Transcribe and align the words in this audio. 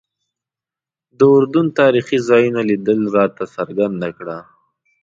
د 1.17 1.19
اردن 1.35 1.67
تاریخي 1.79 2.17
ځایونو 2.29 2.61
لیدلو 2.69 3.07
راته 3.17 3.43
څرګنده 3.55 4.09
کړه. 4.17 4.37